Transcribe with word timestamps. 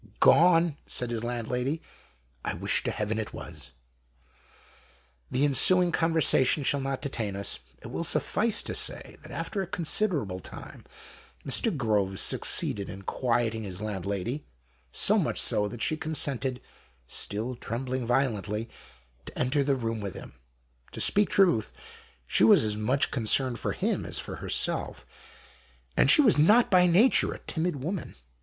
"Gone," 0.19 0.77
said 0.87 1.11
his 1.11 1.23
landlady, 1.23 1.79
"1 2.43 2.59
wish 2.59 2.81
to 2.85 2.89
Heaven 2.89 3.19
it 3.19 3.35
was." 3.35 3.45
&HOST 3.45 3.67
TALES. 3.67 3.71
The 5.29 5.45
ensuing 5.45 5.91
conversation 5.91 6.63
shall 6.63 6.79
not 6.79 7.03
detain 7.03 7.35
us. 7.35 7.59
It 7.83 7.89
will 7.91 8.03
suffice 8.03 8.63
to 8.63 8.73
say 8.73 9.17
that 9.21 9.29
after 9.31 9.61
a 9.61 9.67
con 9.67 9.85
siderable 9.85 10.41
time 10.41 10.85
Mr. 11.45 11.77
Groves 11.77 12.19
succeeded 12.19 12.89
in 12.89 13.03
quieting 13.03 13.61
his 13.61 13.79
landlady, 13.79 14.43
so 14.91 15.19
much 15.19 15.39
so 15.39 15.67
that 15.67 15.83
she 15.83 15.95
consented, 15.95 16.61
still 17.05 17.55
trembling 17.55 18.07
violently, 18.07 18.71
to 19.27 19.37
enter 19.37 19.63
the 19.63 19.75
room 19.75 20.01
with 20.01 20.15
him. 20.15 20.33
To 20.93 20.99
speak 20.99 21.29
truth, 21.29 21.73
she 22.25 22.43
was 22.43 22.63
as 22.65 22.75
much 22.75 23.11
concerned 23.11 23.59
for 23.59 23.73
him 23.73 24.07
as 24.07 24.17
for 24.17 24.37
herself, 24.37 25.05
and 25.95 26.09
she 26.09 26.23
was 26.23 26.39
not 26.39 26.71
by 26.71 26.87
nature 26.87 27.33
a 27.35 27.37
timid 27.37 27.83
woman. 27.83 28.15